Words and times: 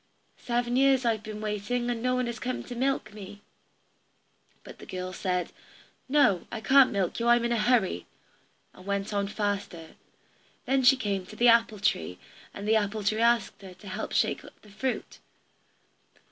Seven 0.39 0.77
years 0.77 1.03
have 1.03 1.11
I 1.13 1.17
been 1.17 1.41
waiting, 1.41 1.87
and 1.91 2.01
no 2.01 2.15
one 2.15 2.25
has 2.25 2.39
come 2.39 2.63
to 2.63 2.73
milk 2.73 3.13
me." 3.13 3.43
But 4.63 4.79
the 4.79 4.87
girl 4.87 5.13
said, 5.13 5.51
"No, 6.09 6.47
I 6.51 6.59
can't 6.59 6.89
milk 6.91 7.19
you, 7.19 7.27
I'm 7.27 7.45
in 7.45 7.51
a 7.51 7.59
hurry," 7.59 8.07
and 8.73 8.87
went 8.87 9.13
on 9.13 9.27
faster. 9.27 9.89
Then 10.65 10.81
she 10.81 10.97
came 10.97 11.27
to 11.27 11.35
the 11.35 11.49
apple 11.49 11.77
tree, 11.77 12.17
and 12.51 12.67
the 12.67 12.77
apple 12.77 13.03
tree 13.03 13.21
asked 13.21 13.61
her 13.61 13.75
to 13.75 13.87
help 13.87 14.11
shake 14.11 14.41
the 14.63 14.71
fruit. 14.71 15.19